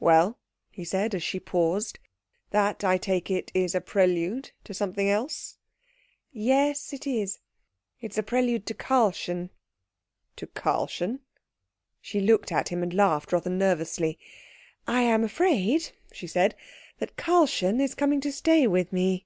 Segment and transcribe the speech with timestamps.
[0.00, 0.38] "Well?"
[0.70, 1.98] he said, as she paused.
[2.50, 5.56] "That, I take it, is a prelude to something else."
[6.30, 7.38] "Yes, it is.
[7.98, 9.48] It's a prelude to Karlchen."
[10.36, 11.20] "To Karlchen?"
[12.02, 14.18] She looked at him, and laughed rather nervously.
[14.86, 16.54] "I am afraid," she said,
[16.98, 19.24] "that Karlchen is coming to stay with me."